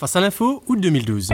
Face 0.00 0.16
à 0.16 0.22
l'info, 0.22 0.62
août 0.66 0.80
2012. 0.80 1.28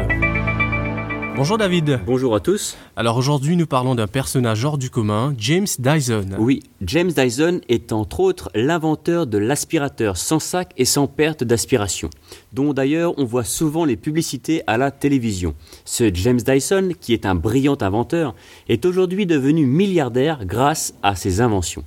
Bonjour 1.36 1.56
David. 1.56 2.00
Bonjour 2.04 2.34
à 2.34 2.40
tous. 2.40 2.76
Alors 2.96 3.16
aujourd'hui 3.16 3.54
nous 3.54 3.68
parlons 3.68 3.94
d'un 3.94 4.08
personnage 4.08 4.64
hors 4.64 4.76
du 4.76 4.90
commun, 4.90 5.36
James 5.38 5.68
Dyson. 5.78 6.30
Oui, 6.36 6.64
James 6.80 7.12
Dyson 7.12 7.60
est 7.68 7.92
entre 7.92 8.18
autres 8.18 8.50
l'inventeur 8.56 9.28
de 9.28 9.38
l'aspirateur 9.38 10.16
sans 10.16 10.40
sac 10.40 10.72
et 10.76 10.84
sans 10.84 11.06
perte 11.06 11.44
d'aspiration, 11.44 12.10
dont 12.54 12.72
d'ailleurs 12.72 13.16
on 13.18 13.24
voit 13.24 13.44
souvent 13.44 13.84
les 13.84 13.94
publicités 13.94 14.64
à 14.66 14.78
la 14.78 14.90
télévision. 14.90 15.54
Ce 15.84 16.12
James 16.12 16.40
Dyson, 16.40 16.90
qui 17.00 17.12
est 17.12 17.24
un 17.24 17.36
brillant 17.36 17.78
inventeur, 17.80 18.34
est 18.68 18.84
aujourd'hui 18.84 19.26
devenu 19.26 19.64
milliardaire 19.64 20.44
grâce 20.44 20.92
à 21.04 21.14
ses 21.14 21.40
inventions. 21.40 21.84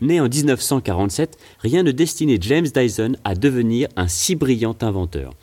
Né 0.00 0.18
en 0.18 0.28
1947, 0.28 1.36
rien 1.60 1.82
ne 1.82 1.92
destinait 1.92 2.38
James 2.40 2.66
Dyson 2.66 3.16
à 3.22 3.34
devenir 3.34 3.88
un 3.96 4.08
si 4.08 4.34
brillant 4.34 4.74
inventeur. 4.80 5.34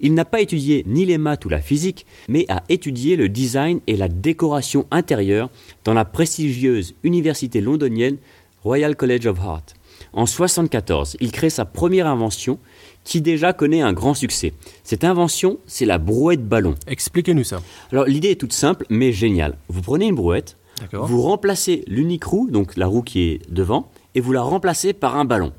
Il 0.00 0.14
n'a 0.14 0.24
pas 0.24 0.40
étudié 0.40 0.84
ni 0.86 1.04
les 1.04 1.18
maths 1.18 1.44
ou 1.44 1.48
la 1.48 1.60
physique, 1.60 2.06
mais 2.28 2.44
a 2.48 2.62
étudié 2.68 3.16
le 3.16 3.28
design 3.28 3.80
et 3.86 3.96
la 3.96 4.08
décoration 4.08 4.86
intérieure 4.90 5.50
dans 5.84 5.94
la 5.94 6.04
prestigieuse 6.04 6.94
université 7.02 7.60
londonienne 7.60 8.16
Royal 8.62 8.96
College 8.96 9.26
of 9.26 9.38
Art. 9.40 9.64
En 10.12 10.24
1974, 10.24 11.16
il 11.20 11.32
crée 11.32 11.50
sa 11.50 11.64
première 11.64 12.06
invention 12.06 12.58
qui 13.04 13.20
déjà 13.20 13.52
connaît 13.52 13.80
un 13.80 13.92
grand 13.92 14.14
succès. 14.14 14.52
Cette 14.84 15.04
invention, 15.04 15.58
c'est 15.66 15.86
la 15.86 15.98
brouette 15.98 16.46
ballon. 16.46 16.74
Expliquez-nous 16.86 17.44
ça. 17.44 17.62
Alors 17.90 18.04
l'idée 18.04 18.30
est 18.30 18.40
toute 18.40 18.52
simple 18.52 18.86
mais 18.90 19.12
géniale. 19.12 19.56
Vous 19.68 19.82
prenez 19.82 20.06
une 20.06 20.14
brouette, 20.14 20.56
vous 20.92 21.22
remplacez 21.22 21.84
l'unique 21.86 22.24
roue, 22.24 22.48
donc 22.50 22.76
la 22.76 22.86
roue 22.86 23.02
qui 23.02 23.22
est 23.22 23.40
devant, 23.50 23.90
et 24.14 24.20
vous 24.20 24.32
la 24.32 24.42
remplacez 24.42 24.92
par 24.92 25.16
un 25.16 25.24
ballon. 25.24 25.52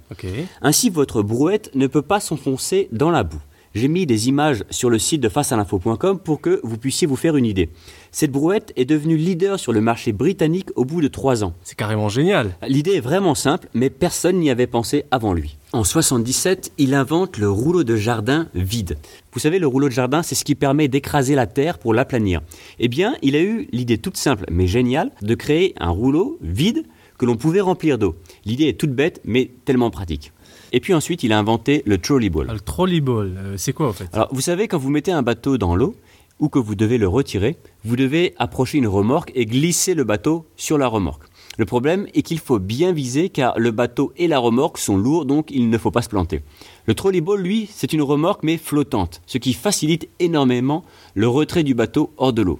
Ainsi, 0.61 0.89
votre 0.89 1.21
brouette 1.21 1.71
ne 1.75 1.87
peut 1.87 2.01
pas 2.01 2.19
s'enfoncer 2.19 2.87
dans 2.91 3.11
la 3.11 3.23
boue. 3.23 3.41
J'ai 3.75 3.87
mis 3.87 4.07
des 4.07 4.29
images 4.29 4.63
sur 4.71 4.89
le 4.89 4.97
site 4.97 5.21
de 5.21 5.29
facealinfo.com 5.29 6.19
pour 6.19 6.41
que 6.41 6.59
vous 6.63 6.77
puissiez 6.77 7.05
vous 7.05 7.15
faire 7.15 7.35
une 7.35 7.45
idée. 7.45 7.69
Cette 8.11 8.31
brouette 8.31 8.73
est 8.75 8.85
devenue 8.85 9.15
leader 9.15 9.59
sur 9.59 9.73
le 9.73 9.79
marché 9.79 10.11
britannique 10.11 10.69
au 10.75 10.85
bout 10.85 11.01
de 11.01 11.07
trois 11.07 11.43
ans. 11.43 11.53
C'est 11.63 11.77
carrément 11.77 12.09
génial. 12.09 12.55
L'idée 12.67 12.95
est 12.95 12.99
vraiment 12.99 13.35
simple, 13.35 13.67
mais 13.75 13.91
personne 13.91 14.39
n'y 14.39 14.49
avait 14.49 14.65
pensé 14.65 15.05
avant 15.11 15.33
lui. 15.33 15.57
En 15.71 15.83
77, 15.83 16.71
il 16.79 16.95
invente 16.95 17.37
le 17.37 17.49
rouleau 17.49 17.83
de 17.83 17.95
jardin 17.95 18.47
vide. 18.55 18.97
Vous 19.33 19.39
savez, 19.39 19.59
le 19.59 19.67
rouleau 19.67 19.87
de 19.87 19.93
jardin, 19.93 20.23
c'est 20.23 20.33
ce 20.33 20.43
qui 20.43 20.55
permet 20.55 20.87
d'écraser 20.87 21.35
la 21.35 21.45
terre 21.45 21.77
pour 21.77 21.93
l'aplanir. 21.93 22.41
Eh 22.79 22.87
bien, 22.87 23.15
il 23.21 23.35
a 23.35 23.41
eu 23.41 23.67
l'idée 23.71 23.99
toute 23.99 24.17
simple, 24.17 24.45
mais 24.49 24.65
géniale, 24.65 25.11
de 25.21 25.35
créer 25.35 25.75
un 25.79 25.91
rouleau 25.91 26.39
vide 26.41 26.85
que 27.19 27.27
l'on 27.27 27.35
pouvait 27.35 27.61
remplir 27.61 27.99
d'eau. 27.99 28.15
L'idée 28.45 28.67
est 28.67 28.79
toute 28.79 28.93
bête, 28.93 29.21
mais 29.23 29.51
tellement 29.65 29.91
pratique. 29.91 30.31
Et 30.71 30.79
puis 30.79 30.95
ensuite, 30.95 31.21
il 31.21 31.31
a 31.31 31.37
inventé 31.37 31.83
le 31.85 31.99
trolley 31.99 32.29
ball. 32.29 32.47
Le 32.51 32.59
trolley 32.59 33.01
ball, 33.01 33.35
euh, 33.37 33.57
c'est 33.57 33.73
quoi 33.73 33.89
en 33.89 33.93
fait? 33.93 34.09
Alors, 34.13 34.29
vous 34.31 34.41
savez, 34.41 34.67
quand 34.67 34.79
vous 34.79 34.89
mettez 34.89 35.11
un 35.11 35.21
bateau 35.21 35.57
dans 35.59 35.75
l'eau, 35.75 35.95
ou 36.39 36.47
que 36.49 36.59
vous 36.59 36.75
devez 36.75 36.97
le 36.97 37.07
retirer, 37.07 37.57
vous 37.83 37.95
devez 37.95 38.33
approcher 38.37 38.77
une 38.77 38.87
remorque 38.87 39.31
et 39.35 39.45
glisser 39.45 39.93
le 39.93 40.05
bateau 40.05 40.45
sur 40.55 40.77
la 40.77 40.87
remorque. 40.87 41.23
Le 41.57 41.65
problème 41.65 42.07
est 42.13 42.21
qu'il 42.21 42.39
faut 42.39 42.59
bien 42.59 42.93
viser 42.93 43.27
car 43.27 43.59
le 43.59 43.71
bateau 43.71 44.13
et 44.15 44.27
la 44.29 44.39
remorque 44.39 44.77
sont 44.77 44.95
lourds, 44.95 45.25
donc 45.25 45.49
il 45.51 45.69
ne 45.69 45.77
faut 45.77 45.91
pas 45.91 46.01
se 46.01 46.07
planter. 46.07 46.41
Le 46.85 46.95
trolleyball, 46.95 47.41
lui, 47.41 47.67
c'est 47.69 47.91
une 47.91 48.01
remorque 48.01 48.43
mais 48.43 48.57
flottante, 48.57 49.21
ce 49.25 49.37
qui 49.37 49.51
facilite 49.51 50.07
énormément 50.19 50.85
le 51.15 51.27
retrait 51.27 51.63
du 51.63 51.73
bateau 51.73 52.13
hors 52.15 52.31
de 52.31 52.41
l'eau. 52.41 52.59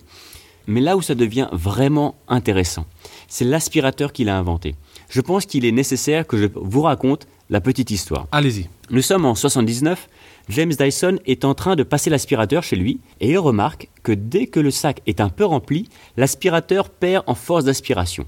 Mais 0.70 0.82
là 0.82 0.96
où 0.96 1.02
ça 1.02 1.16
devient 1.16 1.48
vraiment 1.52 2.14
intéressant, 2.28 2.86
c'est 3.28 3.44
l'aspirateur 3.44 4.14
qu'il 4.14 4.30
a 4.30 4.38
inventé. 4.38 4.76
Je 5.10 5.20
pense 5.20 5.48
qu'il 5.48 5.66
est 5.66 5.72
nécessaire 5.72 6.28
que 6.28 6.38
je 6.38 6.46
vous 6.54 6.84
raconte 6.84 7.26
la 7.50 7.60
petite 7.60 7.90
histoire. 7.90 8.28
Allez-y. 8.32 8.70
Nous 8.92 9.02
sommes 9.02 9.26
en 9.26 9.34
79, 9.34 10.08
James 10.50 10.72
Dyson 10.72 11.18
est 11.26 11.44
en 11.44 11.56
train 11.56 11.76
de 11.76 11.82
passer 11.82 12.12
l'aspirateur 12.12 12.62
chez 12.62 12.76
lui 12.76 13.00
et 13.20 13.32
il 13.32 13.40
remarque 13.40 13.90
que 14.04 14.12
dès 14.12 14.46
que 14.46 14.60
le 14.60 14.70
sac 14.70 15.02
est 15.08 15.22
un 15.22 15.30
peu 15.30 15.44
rempli, 15.44 15.90
l'aspirateur 16.18 16.92
perd 16.92 17.24
en 17.26 17.34
force 17.34 17.66
d'aspiration. 17.66 18.28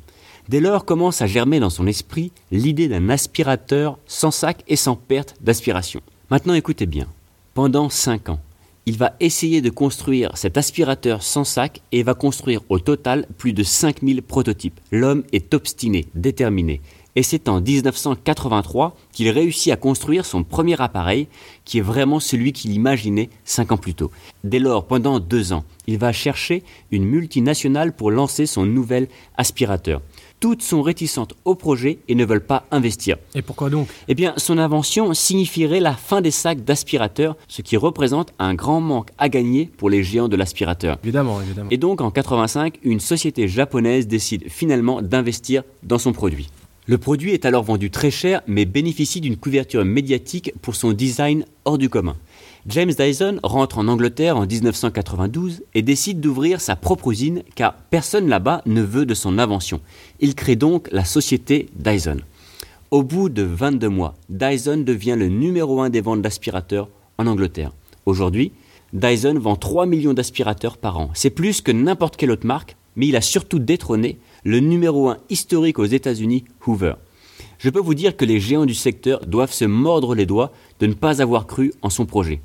Dès 0.50 0.62
lors 0.62 0.84
commence 0.84 1.22
à 1.22 1.28
germer 1.28 1.60
dans 1.60 1.70
son 1.70 1.86
esprit 1.86 2.32
l'idée 2.52 2.88
d'un 2.88 3.10
aspirateur 3.10 4.00
sans 4.08 4.32
sac 4.32 4.64
et 4.68 4.76
sans 4.78 4.96
perte 4.96 5.36
d'aspiration. 5.42 6.02
Maintenant 6.32 6.56
écoutez 6.56 6.88
bien, 6.88 7.06
pendant 7.54 7.90
5 7.90 8.30
ans, 8.30 8.40
il 8.86 8.98
va 8.98 9.14
essayer 9.20 9.62
de 9.62 9.70
construire 9.70 10.36
cet 10.36 10.58
aspirateur 10.58 11.22
sans 11.24 11.44
sac 11.44 11.82
et 11.92 12.04
va 12.04 12.14
construire 12.14 12.62
au 12.70 12.80
total 12.80 13.28
plus 13.38 13.54
de 13.54 13.64
5000 13.64 14.22
prototypes. 14.24 14.80
L'homme 14.92 15.24
est 15.32 15.54
obstiné, 15.54 16.08
déterminé. 16.16 16.82
Et 17.16 17.24
c'est 17.24 17.50
en 17.50 17.60
1983 17.60 18.96
qu'il 19.12 19.30
réussit 19.30 19.74
à 19.74 19.76
construire 19.76 20.26
son 20.26 20.44
premier 20.44 20.82
appareil, 20.82 21.28
qui 21.66 21.80
est 21.80 21.82
vraiment 21.82 22.22
celui 22.22 22.54
qu'il 22.54 22.72
imaginait 22.72 23.30
cinq 23.44 23.74
ans 23.74 23.78
plus 23.78 23.94
tôt. 23.94 24.12
Dès 24.46 24.60
lors, 24.60 24.88
pendant 24.88 25.20
deux 25.20 25.52
ans, 25.52 25.66
il 25.88 25.98
va 25.98 26.14
chercher 26.14 26.64
une 26.90 27.04
multinationale 27.04 27.94
pour 27.94 28.12
lancer 28.12 28.46
son 28.46 28.66
nouvel 28.66 29.10
aspirateur. 29.36 30.02
Toutes 30.42 30.64
sont 30.64 30.82
réticentes 30.82 31.36
au 31.46 31.54
projet 31.54 32.00
et 32.08 32.16
ne 32.16 32.26
veulent 32.26 32.44
pas 32.44 32.66
investir. 32.72 33.18
Et 33.36 33.44
pourquoi 33.44 33.70
donc? 33.70 33.88
Eh 34.08 34.16
bien, 34.16 34.34
son 34.38 34.58
invention 34.58 35.14
signifierait 35.14 35.80
la 35.80 35.94
fin 35.94 36.20
des 36.20 36.32
sacs 36.32 36.64
d'aspirateurs, 36.64 37.38
ce 37.48 37.62
qui 37.62 37.78
représente 37.78 38.34
un 38.40 38.56
grand 38.56 38.82
manque 38.82 39.10
à 39.20 39.30
gagner 39.30 39.70
pour 39.78 39.92
les 39.92 40.02
géants 40.04 40.30
de 40.30 40.36
l'aspirateur. 40.36 40.98
Évidemment, 41.04 41.40
évidemment. 41.44 41.70
Et 41.70 41.78
donc, 41.78 42.02
en 42.02 42.10
85, 42.10 42.80
une 42.82 43.00
société 43.00 43.48
japonaise 43.48 44.08
décide 44.08 44.50
finalement 44.50 45.04
d'investir 45.04 45.62
dans 45.84 46.00
son 46.00 46.12
produit. 46.12 46.50
Le 46.88 46.98
produit 46.98 47.34
est 47.34 47.46
alors 47.46 47.64
vendu 47.64 47.92
très 47.92 48.10
cher, 48.10 48.42
mais 48.48 48.66
bénéficie 48.66 49.22
d'une 49.22 49.38
couverture 49.38 49.86
médiatique 49.86 50.52
pour 50.64 50.76
son 50.76 50.92
design 50.92 51.46
hors 51.66 51.78
du 51.78 51.88
commun. 51.88 52.16
James 52.68 52.92
Dyson 52.92 53.40
rentre 53.42 53.80
en 53.80 53.88
Angleterre 53.88 54.38
en 54.38 54.46
1992 54.46 55.64
et 55.74 55.82
décide 55.82 56.20
d'ouvrir 56.20 56.62
sa 56.62 56.76
propre 56.76 57.12
usine 57.12 57.42
car 57.56 57.74
personne 57.74 58.28
là-bas 58.28 58.62
ne 58.68 58.84
veut 58.84 59.08
de 59.08 59.16
son 59.16 59.40
invention. 59.40 59.82
Il 60.20 60.36
crée 60.36 60.56
donc 60.56 60.88
la 60.92 61.04
société 61.04 61.70
Dyson. 61.74 62.18
Au 62.92 63.02
bout 63.02 63.30
de 63.30 63.42
22 63.42 63.90
mois, 63.90 64.14
Dyson 64.30 64.84
devient 64.86 65.16
le 65.18 65.28
numéro 65.28 65.82
un 65.82 65.90
des 65.90 66.02
ventes 66.02 66.22
d'aspirateurs 66.22 66.88
en 67.18 67.26
Angleterre. 67.26 67.72
Aujourd'hui, 68.06 68.52
Dyson 68.94 69.40
vend 69.40 69.56
3 69.56 69.88
millions 69.88 70.14
d'aspirateurs 70.14 70.78
par 70.78 71.00
an. 71.00 71.10
C'est 71.16 71.32
plus 71.32 71.62
que 71.62 71.72
n'importe 71.72 72.16
quelle 72.16 72.32
autre 72.32 72.46
marque, 72.46 72.76
mais 72.96 73.08
il 73.08 73.16
a 73.16 73.22
surtout 73.22 73.58
détrôné 73.58 74.20
le 74.44 74.60
numéro 74.60 75.10
un 75.10 75.18
historique 75.32 75.80
aux 75.80 75.86
États-Unis, 75.86 76.44
Hoover. 76.68 76.94
Je 77.58 77.72
peux 77.72 77.80
vous 77.80 77.96
dire 77.96 78.16
que 78.16 78.26
les 78.26 78.40
géants 78.40 78.66
du 78.68 78.76
secteur 78.76 79.26
doivent 79.26 79.54
se 79.54 79.66
mordre 79.66 80.14
les 80.14 80.28
doigts 80.28 80.52
de 80.80 80.86
ne 80.86 80.94
pas 80.94 81.24
avoir 81.24 81.48
cru 81.48 81.74
en 81.82 81.90
son 81.90 82.06
projet. 82.06 82.40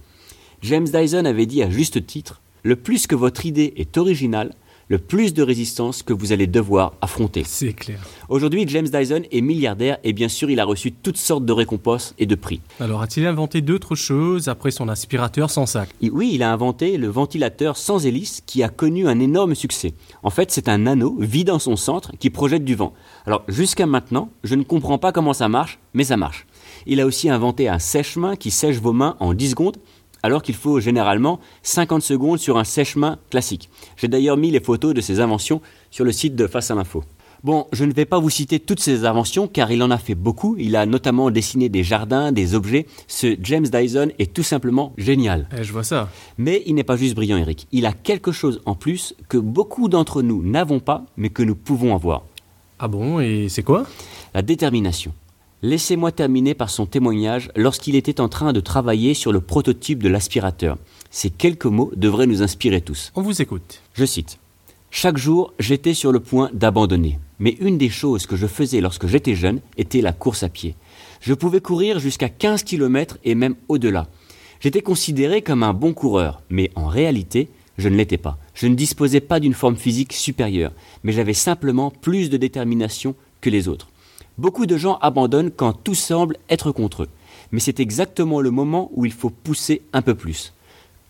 James 0.66 0.88
Dyson 0.88 1.26
avait 1.26 1.46
dit 1.46 1.62
à 1.62 1.70
juste 1.70 2.04
titre 2.04 2.40
Le 2.64 2.74
plus 2.74 3.06
que 3.06 3.14
votre 3.14 3.46
idée 3.46 3.72
est 3.76 3.96
originale, 3.98 4.52
le 4.88 4.98
plus 4.98 5.32
de 5.32 5.44
résistance 5.44 6.02
que 6.02 6.12
vous 6.12 6.32
allez 6.32 6.48
devoir 6.48 6.94
affronter. 7.00 7.44
C'est 7.46 7.72
clair. 7.72 8.00
Aujourd'hui, 8.28 8.64
James 8.66 8.88
Dyson 8.88 9.22
est 9.30 9.40
milliardaire 9.42 9.98
et 10.02 10.12
bien 10.12 10.26
sûr, 10.26 10.50
il 10.50 10.58
a 10.58 10.64
reçu 10.64 10.90
toutes 10.90 11.18
sortes 11.18 11.44
de 11.44 11.52
récompenses 11.52 12.16
et 12.18 12.26
de 12.26 12.34
prix. 12.34 12.60
Alors 12.80 13.00
a-t-il 13.00 13.28
inventé 13.28 13.60
d'autres 13.60 13.94
choses 13.94 14.48
après 14.48 14.72
son 14.72 14.88
aspirateur 14.88 15.50
sans 15.50 15.66
sac? 15.66 15.88
Et 16.02 16.10
oui, 16.10 16.32
il 16.34 16.42
a 16.42 16.52
inventé 16.52 16.96
le 16.96 17.06
ventilateur 17.06 17.76
sans 17.76 18.04
hélice 18.04 18.42
qui 18.44 18.64
a 18.64 18.68
connu 18.68 19.06
un 19.06 19.20
énorme 19.20 19.54
succès. 19.54 19.94
En 20.24 20.30
fait, 20.30 20.50
c'est 20.50 20.68
un 20.68 20.88
anneau 20.88 21.16
vide 21.20 21.50
en 21.50 21.60
son 21.60 21.76
centre 21.76 22.10
qui 22.18 22.30
projette 22.30 22.64
du 22.64 22.74
vent. 22.74 22.92
Alors, 23.24 23.44
jusqu'à 23.46 23.86
maintenant, 23.86 24.30
je 24.42 24.56
ne 24.56 24.64
comprends 24.64 24.98
pas 24.98 25.12
comment 25.12 25.32
ça 25.32 25.48
marche, 25.48 25.78
mais 25.94 26.02
ça 26.02 26.16
marche. 26.16 26.44
Il 26.86 27.00
a 27.00 27.06
aussi 27.06 27.30
inventé 27.30 27.68
un 27.68 27.78
sèche-main 27.78 28.34
qui 28.34 28.50
sèche 28.50 28.78
vos 28.78 28.92
mains 28.92 29.16
en 29.20 29.32
10 29.32 29.50
secondes, 29.50 29.76
alors 30.26 30.42
qu'il 30.42 30.56
faut 30.56 30.80
généralement 30.80 31.38
50 31.62 32.02
secondes 32.02 32.38
sur 32.40 32.58
un 32.58 32.64
sèche-main 32.64 33.18
classique. 33.30 33.70
J'ai 33.96 34.08
d'ailleurs 34.08 34.36
mis 34.36 34.50
les 34.50 34.58
photos 34.58 34.92
de 34.92 35.00
ses 35.00 35.20
inventions 35.20 35.60
sur 35.92 36.04
le 36.04 36.10
site 36.10 36.34
de 36.34 36.48
Face 36.48 36.72
à 36.72 36.74
l'info. 36.74 37.04
Bon, 37.44 37.68
je 37.70 37.84
ne 37.84 37.92
vais 37.92 38.06
pas 38.06 38.18
vous 38.18 38.28
citer 38.30 38.58
toutes 38.58 38.80
ses 38.80 39.04
inventions 39.04 39.46
car 39.46 39.70
il 39.70 39.80
en 39.84 39.92
a 39.92 39.98
fait 39.98 40.16
beaucoup. 40.16 40.56
Il 40.58 40.74
a 40.74 40.84
notamment 40.84 41.30
dessiné 41.30 41.68
des 41.68 41.84
jardins, 41.84 42.32
des 42.32 42.56
objets. 42.56 42.86
Ce 43.06 43.36
James 43.40 43.66
Dyson 43.66 44.08
est 44.18 44.32
tout 44.32 44.42
simplement 44.42 44.92
génial. 44.98 45.48
Eh, 45.56 45.62
Je 45.62 45.72
vois 45.72 45.84
ça. 45.84 46.08
Mais 46.38 46.64
il 46.66 46.74
n'est 46.74 46.82
pas 46.82 46.96
juste 46.96 47.14
brillant, 47.14 47.36
Eric. 47.36 47.68
Il 47.70 47.86
a 47.86 47.92
quelque 47.92 48.32
chose 48.32 48.60
en 48.66 48.74
plus 48.74 49.14
que 49.28 49.38
beaucoup 49.38 49.88
d'entre 49.88 50.22
nous 50.22 50.42
n'avons 50.42 50.80
pas, 50.80 51.04
mais 51.16 51.28
que 51.28 51.44
nous 51.44 51.54
pouvons 51.54 51.94
avoir. 51.94 52.24
Ah 52.80 52.88
bon, 52.88 53.20
et 53.20 53.46
c'est 53.48 53.62
quoi? 53.62 53.86
La 54.34 54.42
détermination. 54.42 55.12
Laissez-moi 55.62 56.12
terminer 56.12 56.52
par 56.52 56.68
son 56.68 56.84
témoignage 56.84 57.50
lorsqu'il 57.56 57.96
était 57.96 58.20
en 58.20 58.28
train 58.28 58.52
de 58.52 58.60
travailler 58.60 59.14
sur 59.14 59.32
le 59.32 59.40
prototype 59.40 60.02
de 60.02 60.10
l'aspirateur. 60.10 60.76
Ces 61.10 61.30
quelques 61.30 61.64
mots 61.64 61.90
devraient 61.96 62.26
nous 62.26 62.42
inspirer 62.42 62.82
tous. 62.82 63.10
On 63.14 63.22
vous 63.22 63.40
écoute. 63.40 63.80
Je 63.94 64.04
cite. 64.04 64.38
Chaque 64.90 65.16
jour, 65.16 65.54
j'étais 65.58 65.94
sur 65.94 66.12
le 66.12 66.20
point 66.20 66.50
d'abandonner. 66.52 67.18
Mais 67.38 67.56
une 67.60 67.78
des 67.78 67.88
choses 67.88 68.26
que 68.26 68.36
je 68.36 68.46
faisais 68.46 68.82
lorsque 68.82 69.06
j'étais 69.06 69.34
jeune 69.34 69.60
était 69.78 70.02
la 70.02 70.12
course 70.12 70.42
à 70.42 70.50
pied. 70.50 70.74
Je 71.22 71.32
pouvais 71.32 71.60
courir 71.60 72.00
jusqu'à 72.00 72.28
15 72.28 72.62
km 72.62 73.16
et 73.24 73.34
même 73.34 73.56
au-delà. 73.68 74.08
J'étais 74.60 74.82
considéré 74.82 75.40
comme 75.40 75.62
un 75.62 75.72
bon 75.72 75.94
coureur, 75.94 76.42
mais 76.50 76.70
en 76.74 76.86
réalité, 76.86 77.48
je 77.78 77.88
ne 77.88 77.96
l'étais 77.96 78.18
pas. 78.18 78.38
Je 78.54 78.66
ne 78.66 78.74
disposais 78.74 79.20
pas 79.20 79.40
d'une 79.40 79.54
forme 79.54 79.76
physique 79.76 80.12
supérieure, 80.12 80.72
mais 81.02 81.12
j'avais 81.12 81.34
simplement 81.34 81.90
plus 81.90 82.28
de 82.28 82.36
détermination 82.36 83.14
que 83.40 83.48
les 83.48 83.68
autres. 83.68 83.88
Beaucoup 84.38 84.66
de 84.66 84.76
gens 84.76 84.98
abandonnent 85.00 85.50
quand 85.50 85.72
tout 85.72 85.94
semble 85.94 86.36
être 86.50 86.70
contre 86.70 87.04
eux, 87.04 87.08
mais 87.52 87.60
c'est 87.60 87.80
exactement 87.80 88.42
le 88.42 88.50
moment 88.50 88.90
où 88.92 89.06
il 89.06 89.12
faut 89.12 89.30
pousser 89.30 89.80
un 89.94 90.02
peu 90.02 90.14
plus. 90.14 90.52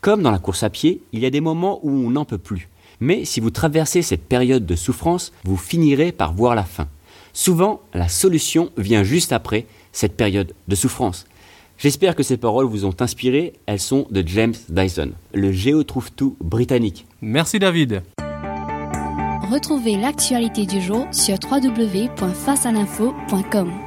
Comme 0.00 0.22
dans 0.22 0.30
la 0.30 0.38
course 0.38 0.62
à 0.62 0.70
pied, 0.70 1.00
il 1.12 1.20
y 1.20 1.26
a 1.26 1.30
des 1.30 1.40
moments 1.40 1.80
où 1.82 1.90
on 1.90 2.10
n'en 2.10 2.24
peut 2.24 2.38
plus. 2.38 2.68
Mais 3.00 3.24
si 3.24 3.40
vous 3.40 3.50
traversez 3.50 4.02
cette 4.02 4.22
période 4.22 4.64
de 4.64 4.76
souffrance, 4.76 5.32
vous 5.44 5.56
finirez 5.56 6.12
par 6.12 6.34
voir 6.34 6.54
la 6.54 6.62
fin. 6.62 6.86
Souvent, 7.32 7.80
la 7.94 8.08
solution 8.08 8.70
vient 8.76 9.02
juste 9.02 9.32
après 9.32 9.66
cette 9.90 10.16
période 10.16 10.54
de 10.68 10.74
souffrance. 10.76 11.26
J'espère 11.78 12.14
que 12.14 12.22
ces 12.22 12.36
paroles 12.36 12.66
vous 12.66 12.84
ont 12.84 12.94
inspiré. 13.00 13.54
Elles 13.66 13.80
sont 13.80 14.06
de 14.10 14.22
James 14.26 14.54
Dyson, 14.68 15.10
le 15.34 15.50
géotrouve-tout 15.50 16.36
britannique. 16.40 17.06
Merci 17.20 17.58
David. 17.58 18.02
Retrouvez 19.50 19.96
l'actualité 19.96 20.66
du 20.66 20.80
jour 20.80 21.06
sur 21.12 21.36
www.facealinfo.com. 21.50 23.85